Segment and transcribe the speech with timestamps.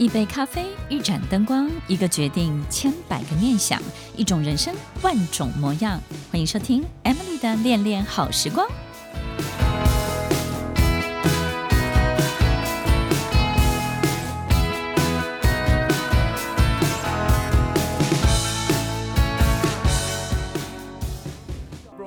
[0.00, 3.78] 一杯咖啡，一盏灯光，一个决定，千百个念想，
[4.16, 6.00] 一种人生，万种模样。
[6.32, 8.66] 欢迎收听 Emily 的恋恋好时光。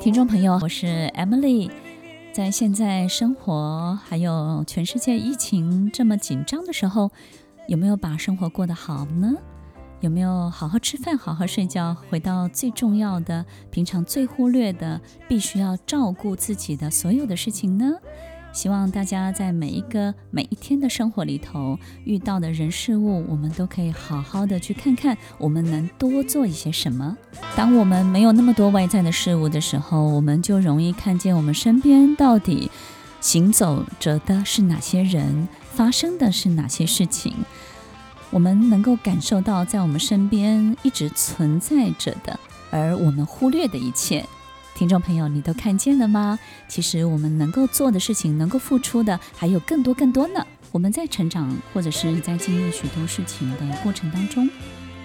[0.01, 1.69] 听众朋友，我是 Emily。
[2.33, 7.11] 在现在生活还有全世界疫情这么紧张的时候，
[7.67, 9.33] 有没有把生活过得好呢？
[10.01, 14.99] 有没有好好吃饭、好好睡觉，回到最重要的、平常最忽略的、
[15.29, 17.93] 必须要照顾自己的所有的事情呢？
[18.51, 27.17] 希望大家在每一个每一天的生活里头遇到的人事物，我们都可以好好的去看看，我们能多做一些什么。
[27.55, 32.69] 当我们没有那么多外在的事物的时候，我们就容易看见我们身边到底
[33.21, 35.47] 行走着的是哪些人。
[35.75, 37.33] 发生的是哪些事情？
[38.29, 44.23] 我们能够感受到，在我们身边一直存在着的，而我们忽略的一切。
[44.75, 46.39] 听众朋友，你都看见了吗？
[46.67, 50.45] 其实我们能够做的事情，能够付出的，还有更多更多呢。
[50.71, 54.49] 我们在成长，或者是在经历许多事情的过程当中，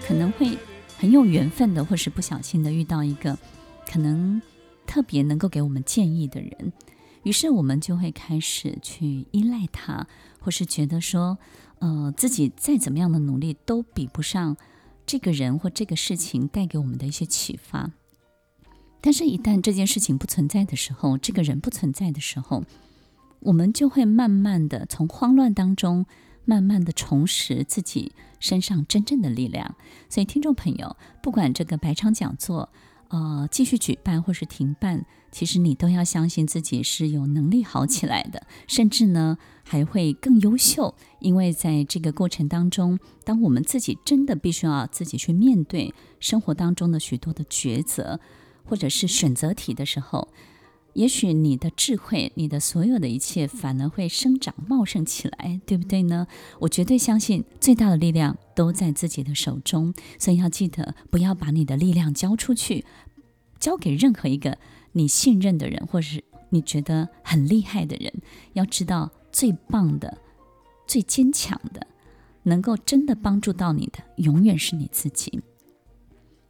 [0.07, 0.57] 可能会
[0.97, 3.37] 很有缘分的，或是不小心的遇到一个
[3.91, 4.41] 可能
[4.87, 6.73] 特别能够给我们建议的人。
[7.23, 10.07] 于是我们就会开始去依赖他，
[10.39, 11.37] 或是觉得说，
[11.79, 14.55] 呃，自己再怎么样的努力都比不上
[15.05, 17.91] 这个人或这个事情带给我们的一些启发。
[19.01, 22.63] 但是，一旦这件事情不存在的时候，这个人不存在的时候，
[23.39, 26.05] 我们就会慢慢的从慌乱当中，
[26.43, 28.11] 慢慢的重拾自己
[28.41, 29.75] 身上真正的力量。
[30.09, 32.69] 所以，听众朋友，不管这个百场讲座，
[33.09, 40.93] 呃，继续举办或是停办，其实你都要相信自己是有能力好起来的，甚至呢还会更优秀。
[41.19, 48.19] 因为在这个过程当中，当我们自己真的必须要自己去面对生活当中的许多的抉择，
[48.63, 50.27] 或者是选择题的时候，
[50.93, 56.27] 也许你的智慧，你的所有的一切，反而会生长茂盛起来，对不对呢？
[56.59, 62.83] 我绝对相信，最大的力量都在自己的手中，所以要记得，不要把你的力量交出去，
[63.59, 64.57] 交给任何一个
[64.93, 68.13] 你信任的人，或是你觉得很厉害的人。
[68.53, 70.17] 要知道，最棒的、
[70.87, 71.87] 最坚强的，
[72.43, 75.41] 能够真的帮助到你的，永远是你自己。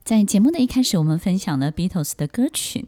[0.03, 2.87] 在节目的一开始，我们分享了 Beatles 的歌曲。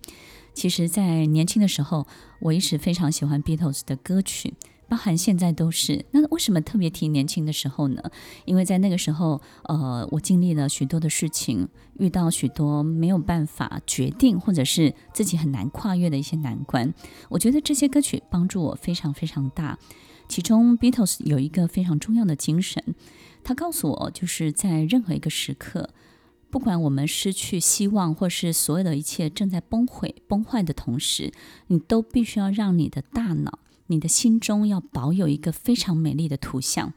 [0.54, 2.08] 其实，在年轻的时候，
[2.40, 4.54] 我一直非常喜欢 Beatles 的歌曲，
[4.92, 6.04] 包含现在都是。
[6.12, 8.12] 那为什么特别提年轻的时候呢？
[8.44, 16.94] 因为在那个时候，呃，我经历了许多的事情，遇到许多没有办法决定，或者是自己很难跨越的一些难关。
[17.30, 19.80] 我觉得这些歌曲帮助我非常非常大。
[20.28, 22.84] 其中，Beatles 有一个非常重要的精神，
[23.46, 25.92] 他告诉我，就是在任何一个时刻。
[26.50, 31.32] 不管我们失去希望，或是所有的一切正在崩毁、崩坏的同时，
[31.68, 33.60] 你都必须要让你的大脑、
[33.92, 36.94] 你的心中要保有一个非常美丽的图像。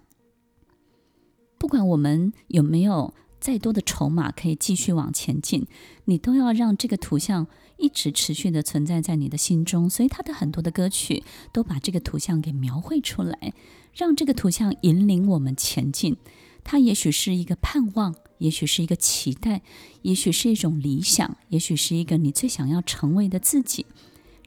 [1.59, 5.67] 不管我们有没有再多的筹码可以继续往前进，
[6.05, 9.91] 你都要让这个图像一直持续的存在在你的心中。
[9.91, 13.53] 所以，他的很多的歌曲都把这个图像给描绘出来，
[13.93, 16.17] 让这个图像引领我们前进。
[16.63, 18.15] 它也许是一个盼望。
[18.39, 19.63] 也许是一个期待，
[20.03, 23.87] 也许是一种理想，也许是一个你最想要成为的自己。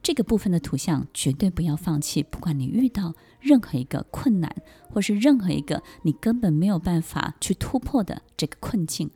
[0.02, 4.56] 这个部分的图像绝对不要放弃，不管你遇到任何一个困难，
[4.90, 9.10] 或是任何一个你根本没有办法去突破的这个困境。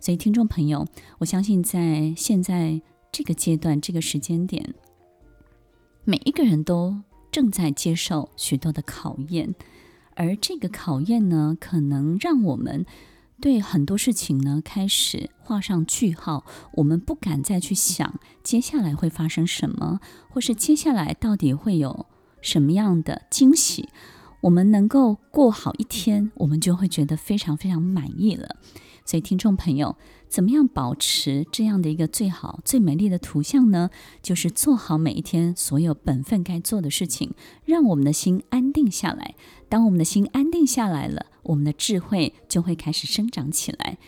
[0.00, 0.86] 所以，听众朋友，
[1.18, 2.80] 我相信在现在
[3.12, 4.74] 这个阶段、这个时间点，
[6.04, 6.96] 每一个人都
[7.30, 9.54] 正在接受许多的考验，
[10.14, 12.86] 而这个考验呢，可能让我们。
[13.40, 16.46] 对很多事情呢，开始画上句号。
[16.74, 20.00] 我们不敢再去想接下来会发生什么，
[20.30, 22.06] 或是接下来到底会有
[22.40, 23.88] 什么样的惊喜。
[24.42, 28.56] 我们能够过好一天，我们就会觉得非常非常满意了。
[29.06, 29.96] 所以，听众朋友，
[30.28, 33.90] 怎么样保持这样的一个最好、最美丽的图像呢？
[34.22, 37.34] 就是做好每一天所有本分该做的事情，
[37.66, 39.34] 让我们的心安定下来。
[39.68, 43.98] 当我们的心安定下来了，我们的智慧就会开始生长起来。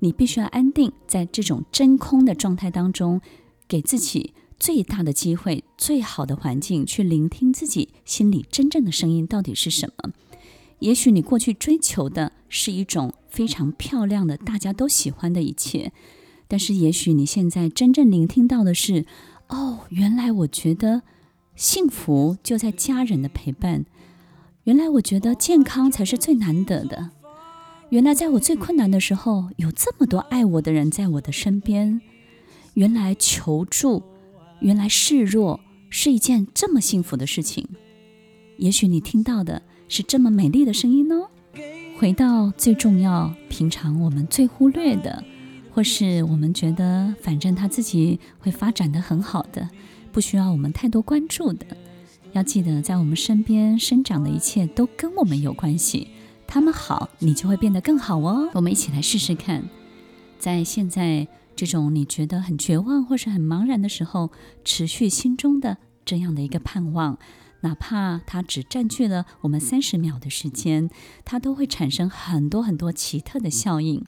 [0.00, 3.20] 你必须要安定在这种真空的状态当中，
[3.66, 10.12] 给自己最大的机会、最好的环境，去聆听自己心里真正的声音到底是什么。
[10.80, 15.92] 也许你过去追求的是一种非常漂亮的、大家都喜欢的一切，
[16.46, 19.06] 但是也许你现在真正聆听到的是：
[19.48, 21.00] 哦，原来我觉得
[21.54, 23.86] 幸福就在家人的陪伴。
[24.66, 27.10] 原来我觉得健康才是最难得的，
[27.90, 32.00] 原来在我最困难的时候，有这么多爱我的人在我的身边。
[32.74, 34.02] 原来求助，
[34.58, 37.64] 原来示弱，是一件这么幸福的事情。
[38.56, 41.28] 也许你听到的是这么美丽的声音哦。
[41.96, 45.22] 回到最重要，平常我们最忽略的，
[45.72, 49.70] 或是我们觉得反正他自己会发展的很好的，
[50.10, 51.64] 不需要我们太多关注的。
[52.36, 56.08] 要记得，在我们身边生长的一切都跟我们有关系。
[56.46, 58.50] 他们好，你就会变得更好哦。
[58.52, 59.64] 我们一起来试试看，
[60.38, 64.30] 在现在这种你觉得很绝望或是很茫然的时候，
[64.66, 67.18] 持续心中的这样的一个盼望。
[67.62, 70.90] 哪怕它只占据了我们三十秒的时间，
[71.24, 74.04] 它都会产生很多很多奇特的效应。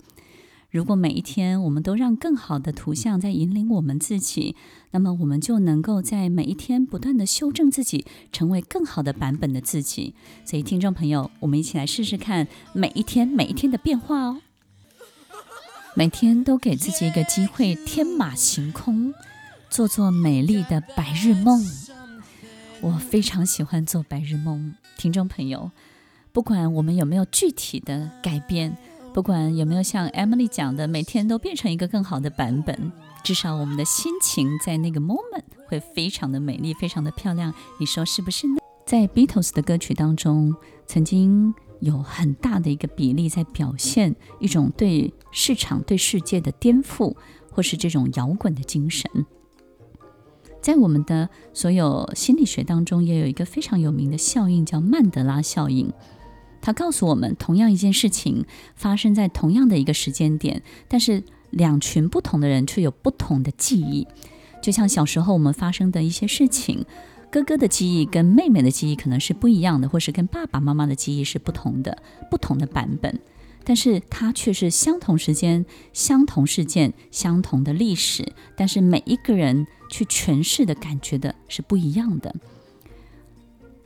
[0.71, 4.55] 如果每一天我们都让更好的图像在引领我们自己，
[4.91, 10.15] 那么我们就能够在每一天不断地修正自己，成为更好的版本的自己。
[10.45, 14.43] 所以，听众朋友，我们一起来试试看每一天每一天的变化哦。
[15.95, 19.15] 每天都给自己一个机会，天马行空，
[19.71, 21.65] 做做美丽的白日梦。
[22.83, 25.71] 我非常喜欢做白日梦，听众朋友，
[26.31, 28.77] 不管我们有没有具体的改变，
[29.13, 32.93] 不管有没有像 Emily 讲的，每天都变成一个更好的版本，
[33.25, 37.53] 至少我们的心情在那个 moment 会非常的美丽，非常的漂亮。
[37.81, 38.59] 你说是不是呢？
[38.87, 40.55] 在 Beatles 的歌曲当中，
[40.87, 47.17] 曾经有很大的一个比例在表现一种对市场、对世界的颠覆，
[47.51, 49.11] 或是这种摇滚的精神。
[50.61, 55.93] 在我们的所有心理学当中，也有一个非常有名的效应，叫曼德拉效应。
[56.61, 58.45] 它告诉我们，同样一件事情
[58.75, 64.07] 发生在同样的一个时间点，但是两群不同的人却有不同的记忆。
[64.61, 66.85] 就像小时候我们发生的一些事情，
[67.31, 73.21] 哥哥的记忆跟妹妹的记忆可能是不一样的，或是跟爸爸妈妈的记忆是不同的，不同的版本。
[73.65, 82.35] 但是它却是相同时间、相同事件、相同的历史，但是每一个人去诠释的感觉的是不一样的。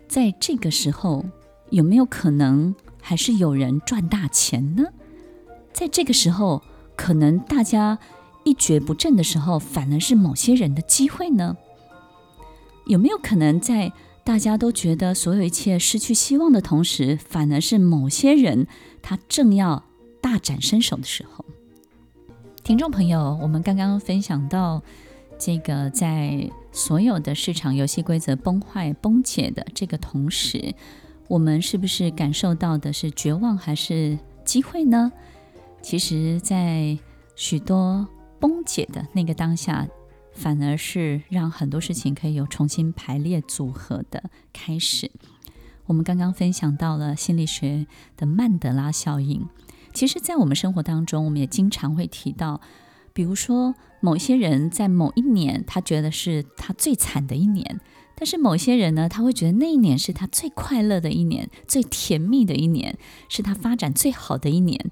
[0.06, 1.24] 在这个时候，
[1.72, 4.84] 有没有可能还是有人赚大钱呢？
[5.72, 6.62] 在这个时候，
[6.96, 7.98] 可能大家
[8.44, 11.56] 一蹶不振的时候，反而是某些人的机会呢？
[12.84, 13.90] 有没有可能在
[14.22, 18.66] 大家都觉得所有一切失去希望的同时，反而是某些人
[19.00, 19.82] 他正要
[20.20, 21.42] 大展身手的时候。
[22.62, 24.82] 听众朋友，我们刚刚分享到
[25.38, 30.74] 这个，在所有的市场游戏规则崩坏、崩解的这个同时，
[31.32, 35.10] 我们是不是感受到的是绝望还是机会呢？
[35.80, 36.98] 其实，在
[37.34, 38.06] 许多
[38.38, 39.88] 崩解的那个当下。
[40.34, 45.10] 反而是让很多事情可以有重新排列组合的开始。
[45.84, 47.86] 我们刚刚分享到了心理学
[48.16, 49.46] 的曼德拉效应。
[49.92, 52.62] 其实，在我们生活当中，我们也经常会提到，
[53.12, 57.76] 比如说某些人在某一年，他觉得是他最惨的一年；
[58.14, 62.98] 但是某些人呢，他会觉得那一年是他最快乐的一年，最甜蜜的一年，
[63.28, 64.90] 是他发展最好的一年。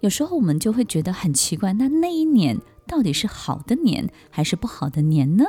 [0.00, 5.44] 有时候我们就会觉得很奇怪，那那一年，到底是好的年还是不好的年呢？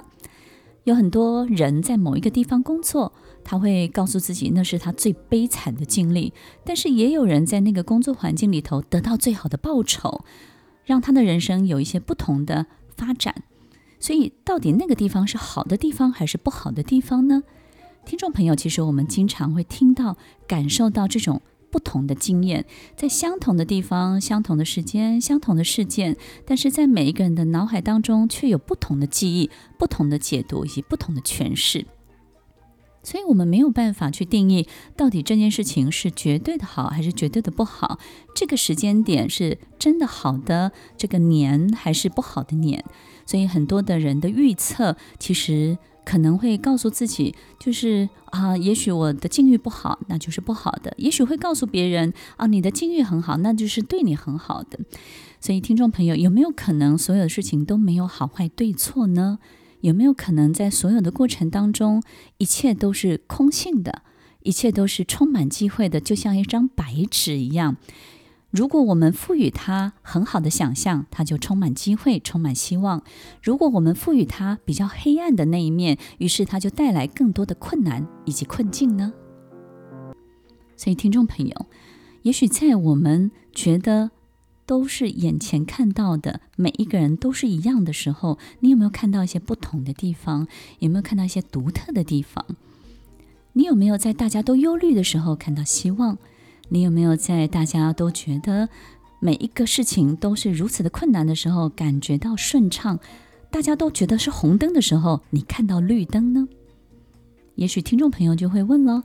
[0.84, 6.34] 有很多人在某一个地方工作，他会告诉自己那是他最悲惨的经历，
[6.66, 10.26] 但是也有人在那个工作环境里头得到最好的报酬，
[10.84, 12.66] 让他的人生有一些不同的
[12.98, 13.44] 发展。
[14.02, 17.44] 所以，到底那个地方是好的地方还是不好的地方呢？
[18.04, 21.42] 听众朋友，其实我们经常会听到、感受到这种。
[21.72, 22.66] 不同的经验，
[22.98, 31.86] 在相同的地方、相同的时间、相同的事件，但是在每一个人的脑海当中，却有不同的记忆、不同的解读以及不同的诠释。
[33.04, 34.68] 所以，我们没有办法去定义
[34.98, 38.00] 到底这件事情是绝对的好还是绝对的不好。
[38.36, 42.84] 这个时间点是真的好的这个年还是不好的年？
[43.26, 45.78] 所以，很多的人的预测其实。
[46.04, 54.80] 可能会告诉自己，就是啊，也许我的境遇不好，那就是不好的；也许会告诉别人啊，你的境遇很好，那就是对你很好的。
[55.40, 59.38] 所以，听众朋友，有没有可能所有的事情都没有好坏对错呢？
[59.82, 62.02] 有没有可能在所有的过程当中，
[62.40, 64.02] 一切都是空性的，
[64.42, 67.78] 一切都是充满机会的，就像一张白纸一样？
[68.52, 73.00] 如果我们赋予它很好的想象，它就充满机会，充满希望；
[73.42, 79.14] 如果我们赋予它比较黑暗的那一面，于是它就带来更多的困难以及困境呢？
[80.76, 81.66] 所以，听众朋友，
[82.24, 84.12] 也许在我们觉得
[84.66, 90.48] 都是眼前看到的每一个人都是一样的时候，你有没有看到一些不同的地方？
[90.80, 92.46] 有没有看到一些独特的地方？
[93.54, 96.18] 你有没有在大家都忧虑的时候看到希望？
[96.74, 98.70] 你有没有在大家都觉得
[99.20, 102.98] 每一个事情都是如此的困难的时候，感觉到顺畅，
[103.50, 106.48] 大家都觉得是红灯的时候，你看到绿灯呢？
[107.56, 109.04] 也许听众朋友就会问了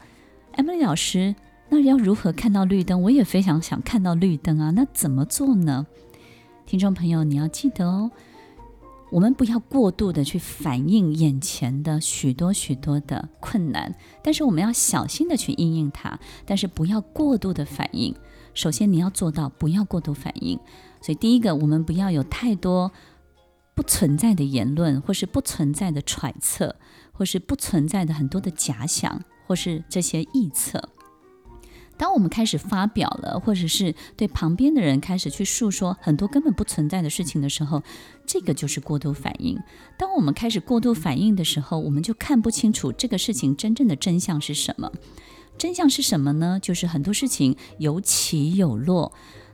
[0.54, 1.34] ，Emily 老师，
[1.68, 3.02] 那要如何看到绿灯？
[3.02, 5.88] 我也非常想看到绿灯啊，那怎么做呢？
[6.66, 8.12] 听众朋友，你要记得哦。
[9.10, 18.14] 我们不要过度的去反映眼前的许多许多的困难，但是我们要小心的去应应它，但是不要过度的反应。
[18.52, 20.58] 首先你要做到不要过度反应，
[21.00, 22.90] 所以第一个，我们不要有太多
[23.74, 26.74] 不存在的言论，或是不存在的揣测，
[27.12, 30.82] 或是不存在的很多的假想，或是这些臆测。
[31.96, 37.82] 当我们开始发表了，或者是对旁边的人开始去诉说很多根本不存在的事情的时候，
[38.26, 39.58] 这个就是过度反应。
[39.96, 44.92] 当我们开始过度反应的时候，我们就看不清楚这个事情真正的真相是什么。
[45.58, 46.58] 真相是什么呢？
[46.60, 49.12] 就是很多事情有起有落，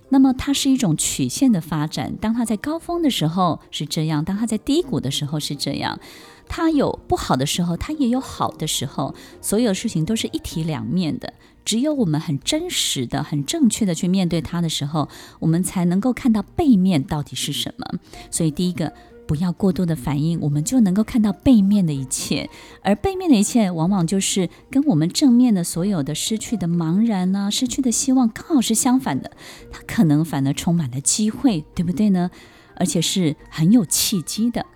[0.09, 2.17] 那么它是一种曲线的发展。
[2.21, 6.01] 当它在高峰的时候是这样，当它在低谷的时候是这样。
[6.49, 9.15] 它有不好的时候，它也有好的时候。
[9.41, 11.33] 所有事情都是一体两面的。
[11.64, 15.09] 只有我们很真实的、很正确的去面对它的时候，
[15.40, 17.99] 我们才能够看到背面到底是什么。
[18.31, 18.92] 所以，第一个，
[19.26, 22.50] 不要过度的反应，我们就能够看到背面的一切。
[22.83, 29.31] 而背面的一切，往往就是跟我们正面的所有的失去的茫然啊、失去的希望，刚好是相反的。
[29.71, 32.31] 它可能反而充满了机会，对不对呢？
[32.75, 34.66] 而且是很有契机的。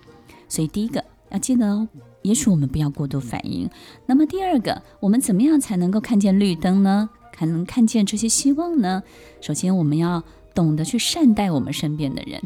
[0.49, 1.89] 所以，第一个要记得哦。
[2.27, 3.71] 也许我们不要过度反应。
[4.07, 7.09] 那么第二个，我们怎么样才能够看见绿灯呢？
[7.33, 9.03] 才能看见这些希望呢？
[9.41, 10.23] 首先，我们要
[10.55, 12.43] 懂得去善待我们身边的人。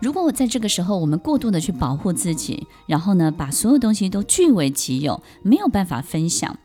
[0.00, 6.58] 如果我在这个时候，我们过度的去保护自己，然后呢，把所有东西都据为己有，没有办法分享，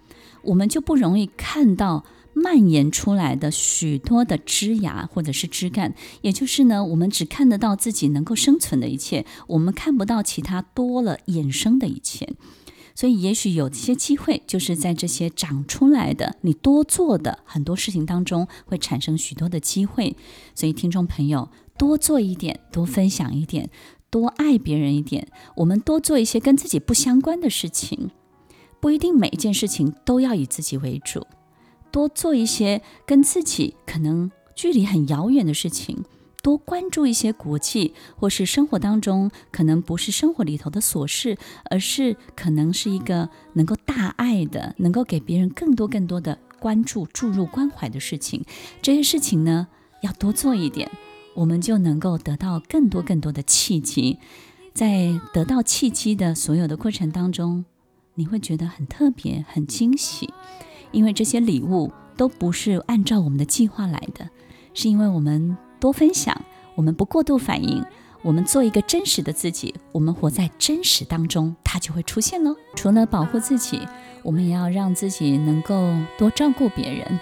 [0.44, 2.04] 我们就不容易看到。
[2.44, 12.30] 蔓延出来的许多的枝芽或者是枝干，也就是呢，我们只看得到自己能够生存的一切，我们看不到其他多了衍生的一切。
[12.96, 20.16] 所以，也许有些机会，就是在这些长出来的你多做的很多事情当中，会产生许多的机会。
[20.56, 23.70] 所以，听众朋友，多做一点，多分享一点，
[24.10, 25.28] 多爱别人一点，
[25.58, 28.10] 我们多做一些跟自己不相关的事情，
[28.82, 31.28] 不一定每一件事情都要以自己为主。
[31.98, 36.06] 多做一些跟自己可能距离很遥远的事情，
[36.44, 41.40] 多关注一些国际或是生活当中可能不是生活里头的琐事，
[41.72, 48.46] 而是可能是一个能够大爱的，能够给别人更多更多的关注、注入关怀的事情。
[48.80, 49.68] 这些事情呢，
[50.04, 50.92] 要多做一点，
[51.34, 54.20] 我们就能够得到更多更多的契机。
[54.72, 57.66] 在得到契机的所有的过程当中，
[58.14, 60.32] 你会觉得很特别、很惊喜。
[60.92, 64.30] 因为这些礼物都不是按照我们的计划来的，
[64.74, 66.40] 是因为我们多分享，
[66.76, 67.84] 我们不过度反应，
[68.22, 72.56] 我们做一个真实的自己，我们活在真实当中，它就会出现喽。
[72.76, 73.82] 除了保护自己，
[74.24, 77.20] 我们也要让自己能够多照顾别人，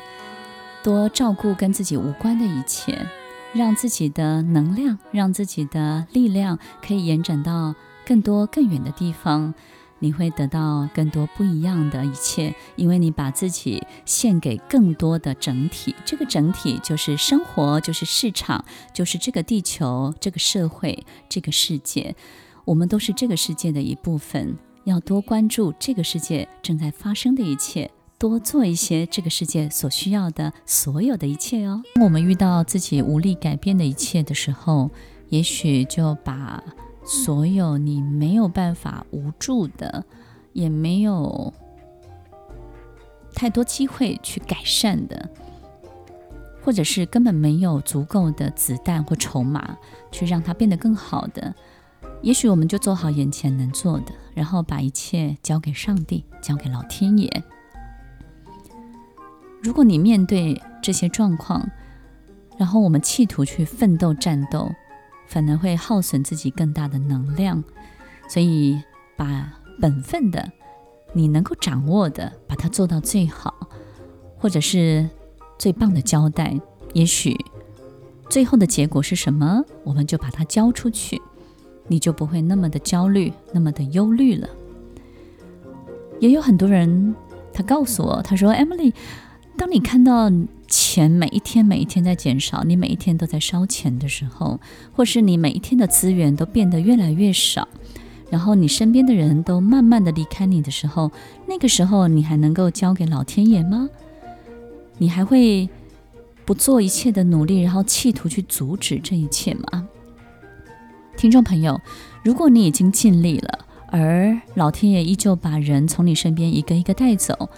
[0.84, 3.05] 多照顾跟自己无关的一切，
[3.53, 9.53] 让自己的能量，让自己的力量可以延展到更多更远的地方。
[10.05, 15.95] 你会得到更多不一样的一切，因为你把自己献给更多的整体。
[16.05, 22.15] 这个整体就是生活，就是市场，就是这个地球、这个社会、这个世界。
[22.65, 31.81] 我们都是这个世界的一部分，要多关注这个世界正在发生的一切，多做一些这个世界所需要的所有的一切哦。
[32.00, 34.91] 我们遇到自己无力改变的一切的时候，
[35.29, 36.63] 也许就把。
[37.05, 40.03] 所有你没有办法无助的，
[40.53, 41.53] 也没有
[43.35, 45.29] 太多机会去改善的，
[46.63, 49.77] 或者是根本没有足够的子弹或筹码
[50.12, 51.53] 去让它变得更好的，
[52.24, 57.43] 也许我们就做好眼前能做的，然后把一切交给上帝，交给老天爷。
[59.62, 61.69] 如果你面对这些状况，
[62.57, 64.71] 然后我们企图去奋斗战斗。
[65.27, 67.63] 反而会耗损自己更大的能量，
[68.27, 68.82] 所以
[69.17, 69.51] 把
[69.82, 70.51] 本分的、
[71.13, 73.53] 你能够掌握的，把它做到最好，
[74.38, 75.10] 或者是
[75.58, 76.60] 最棒的交代。
[76.94, 77.36] 也许
[78.29, 81.22] 最后的结果是什么，我们就把它交出去，
[81.88, 84.48] 你就不会那么的焦虑，那么的忧虑了。
[86.20, 87.13] 也有很多人，
[87.51, 88.94] 他告诉我，他说：“Emily，
[89.58, 90.32] 当你看到……”
[90.77, 94.60] 钱每一天每一天在减少，你每一天都在烧钱的时候，
[94.91, 97.65] 或是你每一天的资源都变得越来越少，
[98.29, 101.10] 然后你身边的人都慢慢的离开你的时候，
[101.48, 103.89] 那个时候你还能够交给老天爷吗？
[104.98, 105.70] 你还会
[106.44, 109.88] 不做一切的努力，然后企图去阻止这一切吗？
[111.15, 111.79] 听众朋友，
[112.22, 117.50] 如果你已经尽力了，而老天爷依旧把人从你身边一个一个带走，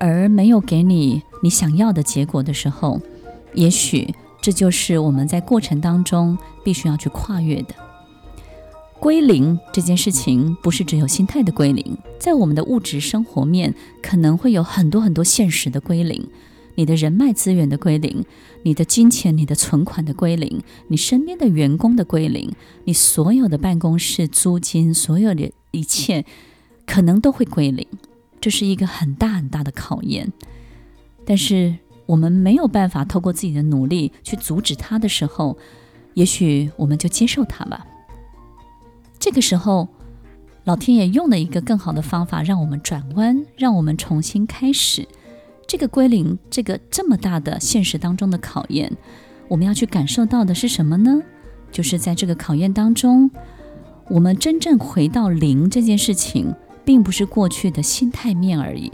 [0.00, 3.00] 而没有给你你想要的结果的时候，
[3.54, 7.74] 也许这就是我们在过程当中必须要去跨越的。
[8.98, 16.28] 归零这件事情不是只有心态的归零，在我们的物质生活面可能会有很多很多现实的归零，
[16.74, 18.24] 你的人脉资源的归零，
[18.62, 22.50] 你的金钱、你的存款的归零，你身边的员工的归零，
[22.84, 26.24] 你所有的办公室租金，所有的一切
[26.86, 27.86] 可能都会归零，
[28.40, 30.32] 这是一个很大很大的考验。
[31.24, 35.56] 但是我们没有办法透过自己的努力去阻止它的时候，
[36.14, 37.86] 也许我们就接受它吧。
[39.18, 39.88] 这个时候，
[40.64, 45.06] 老天爷用了一个更好的方法，让我们转弯，让我们重新开始。
[45.68, 48.90] 这个归零，这个这么大的现实当中的考验，
[49.46, 51.20] 我们要去感受到的是什么呢？
[51.70, 53.30] 就是在这个考验当中，
[54.08, 56.52] 我们真正回到零这件事情，
[56.84, 58.92] 并不是过去的心态面而已，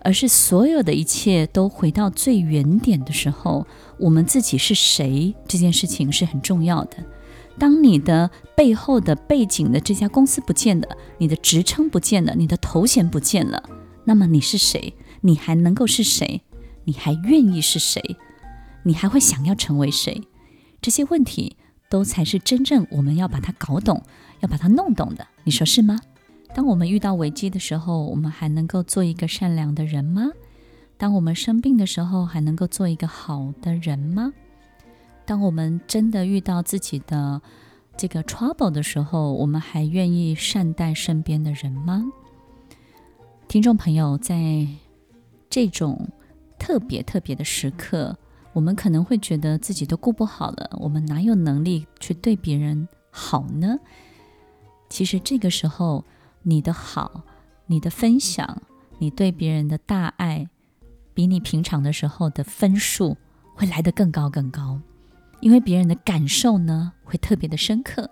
[0.00, 3.66] 而是所有的一切都回到最原点的时候，
[3.98, 6.96] 我们自己是谁这件事情是很重要的。
[7.58, 13.62] 当你的背后的背景的这家公司不见了，你的职称不见了，你的头衔不见了，
[14.04, 14.94] 那么你是谁？
[15.20, 16.40] 你还能够是谁？
[16.84, 18.16] 你还愿意是谁？
[18.84, 20.22] 你还会想要成为谁？
[20.80, 21.56] 这些问题
[21.90, 24.02] 都才是真正我们要把它搞懂、
[24.40, 25.26] 要把它弄懂的。
[25.44, 26.00] 你说是吗？
[26.52, 30.30] 当我们遇到危机的时候，我们还能够做一个善良的人吗？
[30.98, 34.32] 当我们生病的时候，还能够做一个好的人吗？
[35.24, 37.40] 当我们真的遇到自己的
[37.96, 42.04] 这个 trouble 的时候，我们还愿意善待身边的人吗？
[43.46, 44.66] 听众朋友，在
[45.48, 46.08] 这种
[46.58, 48.16] 特别特别的时刻，
[48.52, 53.78] 我们可能会觉得自己都顾不好了，我们哪有能力去对别人好呢？
[54.88, 56.04] 其实这个时候，
[56.42, 57.24] 你的好、
[57.66, 58.62] 你的分享、
[58.98, 60.48] 你对别人的大爱，
[61.14, 63.16] 比你平常的时候的分数
[63.54, 64.80] 会来得更高更高。
[65.40, 68.10] 因为别人的感受呢，会特别的深刻，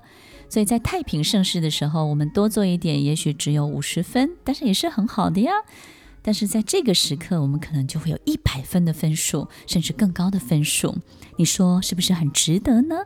[0.48, 5.52] 所以在太平盛世的时候，我们多做一点，也许只有五十分，但是也是很好的呀。
[6.22, 10.96] 但是在这个时刻，我们可能就会有一百分的分数，甚至更高的分数。
[11.36, 12.96] 你说是不是很值得呢？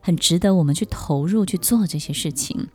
[0.00, 2.68] 很值得我们去投入去做这些事情。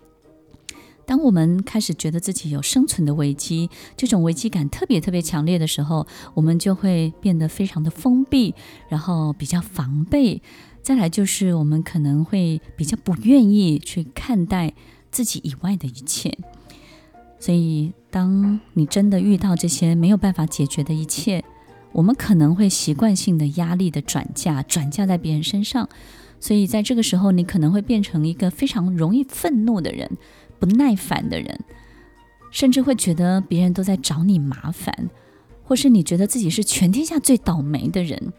[1.07, 8.53] 当我们开始觉得自己有生存的危机，这种危机感特别特别强烈的时候，我们就会变得非常的封闭，
[8.89, 10.41] 然后比较防备。
[10.83, 14.73] 再来就是我们可能会比较不愿意去看待
[15.09, 16.37] 自己以外的一切。
[17.39, 21.43] 所以，当你真的遇到这些没有办法解决的一切，
[21.93, 25.87] 我们可能会习惯性的压力的转嫁，转嫁在别人身上。
[26.39, 30.17] 所以，在这个时候，你可能会变成一个非常容易愤怒的人。
[30.59, 31.59] 不耐烦的人，
[32.51, 35.09] 甚至会觉得别人都在找你麻烦，
[35.63, 38.33] 或是你觉得自己是全天下最倒霉的人，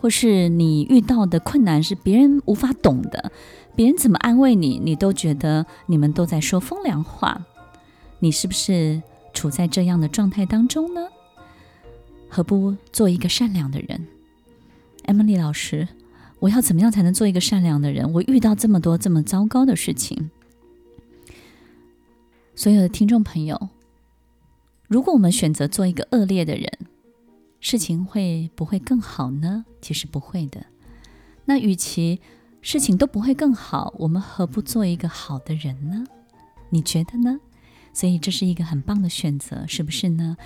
[0.00, 3.32] 或是你遇到的困难是别人无法懂的，
[3.74, 7.46] 别人怎么安慰你，你都觉得你们都在说风凉话。
[8.20, 9.02] 你是不是
[9.34, 11.08] 处在这样的状态当中呢？
[12.28, 14.06] 何不做一个善良的人
[15.06, 15.86] ？Emily 老师，
[16.40, 18.12] 我要怎么样才能做一个善良的人？
[18.12, 20.30] 我遇到这么多这么糟糕的事情。
[22.58, 23.68] 所有的听众朋友，
[24.88, 26.66] 如果我们选择做一个恶劣的人，
[27.60, 29.66] 事情会不会更好呢？
[29.82, 30.64] 其实不会的。
[31.44, 32.18] 那与其
[32.62, 36.06] 事情都不会更好，我们何不做一个好的人呢？
[36.70, 37.38] 你觉得呢？
[37.92, 40.38] 所以这是一个很棒的选择，是不是呢？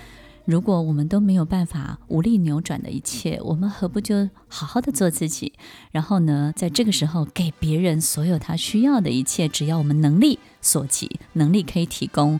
[0.43, 5.53] 如果我们都没有办法无力扭转的一切，我们何不就好好的做自己？
[5.91, 12.39] 然后呢，在这个时候给别人所有他需要的一切，只要我们能力所及，能力可以提供，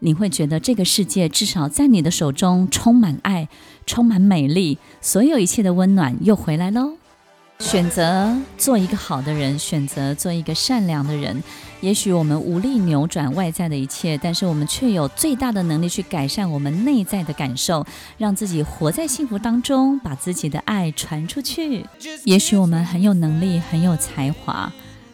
[0.00, 3.48] 你会觉得这个世界至少在你的手中充满爱，
[3.86, 6.94] 充满美丽，所有一切的温暖又回来喽。
[7.60, 11.40] 选择做一个好的人，选择做一个善良的人。
[11.80, 17.86] 也许我们无力扭转外在的一切，但是我们却有最大的能力去改善我们内在的感受，
[18.18, 21.86] 让自己活在幸福当中，把自己的爱传出去。
[22.24, 24.70] 也许我们很有能力，很有才华，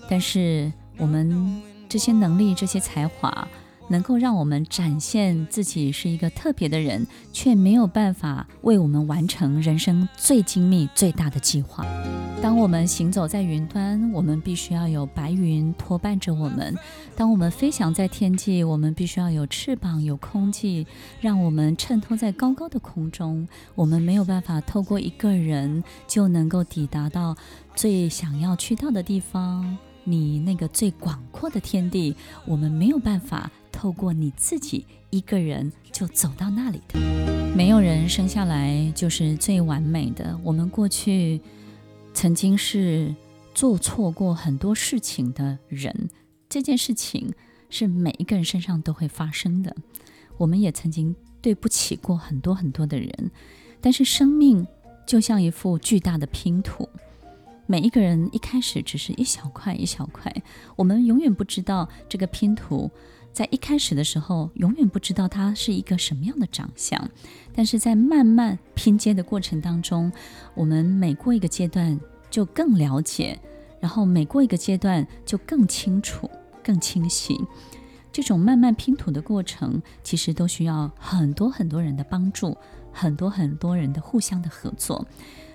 [0.08, 1.60] 但是我们
[1.90, 3.48] 这些能力、这些才华，
[3.88, 11.84] 能够让我们展现自己是一个特别的人，却没有办法为我们完成人生最精密、最大的计划。
[12.40, 16.72] 当我们行走在云端，我们必须要有白云托伴着我们；
[17.16, 20.86] 当我们飞翔在天际，我们必须要有翅膀、有空气，
[21.20, 23.46] 让我们衬托在高高的空中。
[23.74, 27.36] 我们没有办法透过一个人就能够抵达到
[27.74, 29.76] 最想要去到的地方。
[30.10, 36.98] 你那个最广阔的天地，我们没有办法透过你自己一个人就走到那里的。
[37.54, 40.38] 没有人生下来就是最完美的。
[40.42, 41.40] 我们过去
[42.14, 43.14] 曾经是
[43.54, 46.10] 做错过很多事情的人，
[46.48, 47.32] 这件事情
[47.68, 49.76] 是每一个人身上都会发生的。
[50.36, 53.30] 我们也曾经对不起过很多很多的人，
[53.80, 54.66] 但是生命
[55.06, 56.88] 就像一幅巨大的拼图。
[57.70, 60.42] 每一个人一开始只是一小块一小块，
[60.74, 62.90] 我们永远不知道这个拼图
[63.32, 67.08] 在一开始的时候，永远不知道它是一个什么样的长相。
[67.54, 70.10] 但是在慢慢拼接的过程当中，
[70.56, 71.96] 我们每过一个阶段
[72.28, 73.38] 就更了解，
[73.78, 76.28] 然后每过一个阶段就更清楚、
[76.64, 77.40] 更清晰。
[78.10, 82.56] 这种慢慢拼图的过程，其实都需要很多很多人的帮助，
[82.90, 85.06] 很多很多人的互相的合作。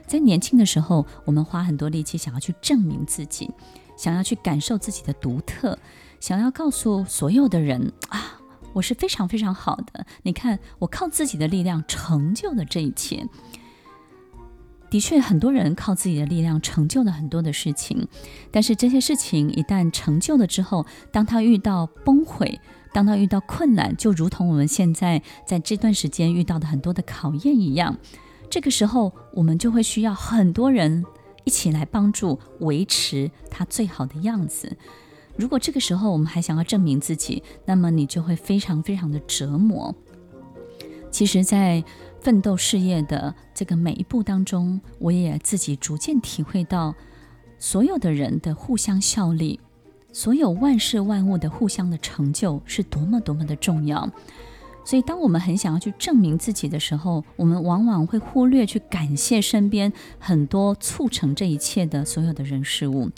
[0.08, 3.50] 在年轻的时候，我们花很多力气想要去证明自己，
[3.98, 5.78] 想要去感受自己的独特，
[6.20, 8.40] 想要告诉所有的人啊，
[8.74, 10.06] 我是非常非常好的。
[10.24, 13.28] 你看，我靠自己的力量成就了这一切。
[14.92, 18.08] 的确，很多人靠自己的力量成就了很多的事情，
[18.52, 22.60] 但是这些事情一旦成就了之后，当他遇到崩溃，
[22.94, 27.98] 当他遇到困难，就如同我们现在在这段时间遇到的很多的考验一样。
[28.56, 31.04] 这个时候，我们就会需要很多人
[31.44, 34.78] 一起来帮助维持他最好的样子。
[35.36, 39.94] 如果这个时候我们还想要证明自己，那么你就会非常非常的折磨。
[41.12, 41.84] 其实，在
[42.22, 46.96] 奋斗事业的这个每一步当中，我也自己逐渐体会到，
[47.60, 49.60] 所有的人的互相效力，
[50.14, 54.10] 所有万事万物的互相的成就是多么多么的重要。
[54.86, 63.10] 所以，当我们很想要去证明自己的时候，我们往往会忽略去感谢身边很多促成这一切的所有的人事物。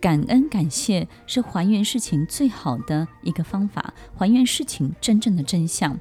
[0.00, 5.98] 感恩感谢是还原事情最好的一个方法，还原事情真正的真相。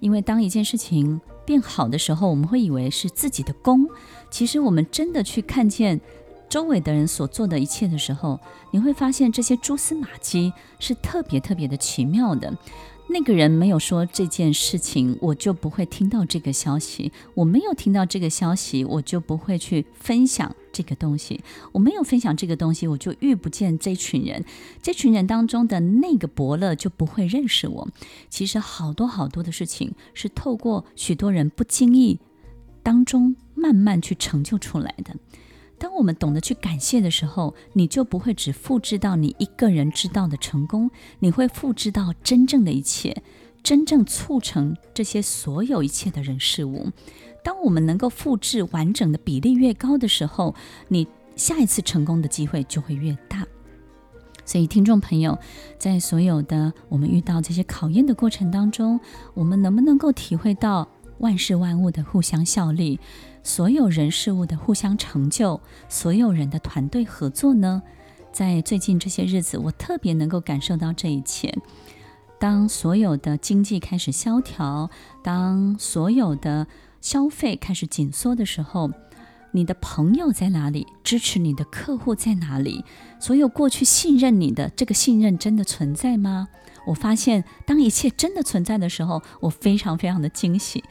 [0.00, 3.88] 因为当一件事情变好的时候，我们会以为是自己的功。
[4.28, 6.00] 其实，我们真的去看见
[6.48, 8.38] 周围的人所做的一切的时候，
[8.70, 12.52] 你会发现这些蛛丝马迹是特别特别的奇妙的。
[13.10, 17.10] 那个人没有说这件事情，我就不会听到这个消息。
[17.34, 21.40] 我没有听到这个消息，我就不会去分享这个东西。
[21.72, 24.44] 我没有分享这个东西，我就遇不见这群人。
[24.82, 27.88] 这群人当中的那个伯乐就不会认识我。
[28.28, 32.20] 其实好多好多的事情是透过许多人不经意
[32.82, 35.16] 当中慢慢去成就出来的。
[35.78, 43.22] 当我们懂得去感谢的时候，你就不会只复制到你一个人知道的成功，你会复制到真正的一切，
[43.62, 46.88] 真正促成这些所有一切的人事物。
[47.44, 50.54] 当我们能够复制完整的比例越高的时候，
[50.88, 53.46] 你下一次成功的机会就会越大。
[54.44, 55.38] 所以，听众朋友，
[55.78, 58.98] 在所有的我们遇到这些考验的过程当中，
[59.34, 60.88] 我们能不能够体会到
[61.18, 62.98] 万事万物的互相效力？
[63.42, 67.82] 所有人事物的互相成就，所有人的团队合作呢？
[68.30, 71.52] 在最近这些日子，我特别能够感受到这一切。
[72.38, 74.90] 当所有的经济开始萧条，
[75.24, 76.66] 当所有的
[77.00, 78.90] 消费开始紧缩的时候，
[79.50, 80.86] 你的朋友在哪里？
[81.02, 82.84] 支持你的客户在哪里？
[83.18, 86.48] 所有过去信任你的这个信任真的存在吗？
[86.86, 90.84] 我发现，当一切真的存在的时候，我非常非常的惊喜。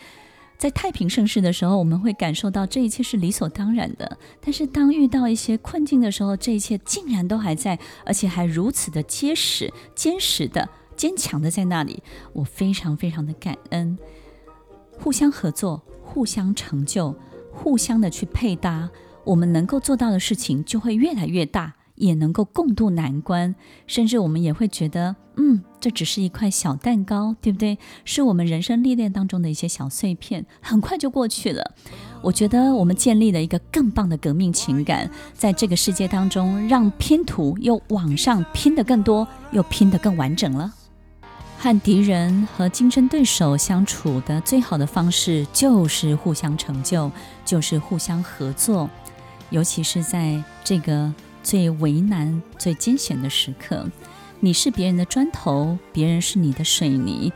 [0.58, 4.18] 在太平盛世的时候，我们会感受到这一切是理所当然的。
[4.42, 12.02] 但是当遇到一些困境的时候，这一切竟然都还在，而且还如此的结实、坚实的、坚强的在那里。
[12.34, 13.98] 我非常非常的感恩，
[14.98, 17.16] 互相合作、互相成就、
[17.52, 18.90] 互相的去配搭，
[19.26, 21.76] 我们能够做到的事情就会越来越大。
[21.98, 23.54] 也能够共度难关，
[23.86, 27.78] 甚至我们也会觉得，嗯，这只是一块小蛋糕，对不对？
[28.06, 31.74] 是我们人生历练当中的一些小碎片，很快就过去了。
[32.22, 40.74] 我觉得我们建立了一个更棒的革命情感，在这个世界当中，让拼图又往上拼得更多，又拼得更完整了。
[41.58, 47.12] 和敌人和竞争对手相处的最好的方式，就是互相成就，
[47.44, 48.88] 就是互相合作，
[49.50, 51.12] 尤其是在这个。
[51.48, 53.90] 最为难、最艰险的时刻，
[54.42, 57.32] 你是别人的砖头，别人是你的水泥。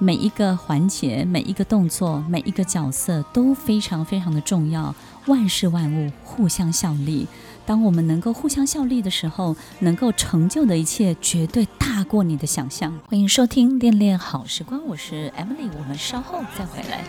[0.00, 4.92] 每一个环节、每一个动作、每一个角色都非常非常的重要。
[5.26, 7.28] 万事万物互相效力。
[7.64, 12.98] 当我们能够互相效力的时候，能够成就的一切绝对大过你的想象。
[13.06, 17.04] 欢迎收听《恋恋好时光》，我是 Emily，我们稍后再回来。